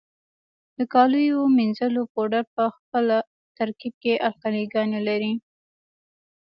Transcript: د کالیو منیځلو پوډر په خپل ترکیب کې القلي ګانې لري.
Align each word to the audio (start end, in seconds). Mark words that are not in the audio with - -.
د 0.77 0.79
کالیو 0.93 1.39
منیځلو 1.57 2.01
پوډر 2.13 2.43
په 2.55 2.63
خپل 2.75 3.05
ترکیب 3.57 3.93
کې 4.03 4.13
القلي 4.27 4.63
ګانې 4.73 5.01
لري. 5.07 5.33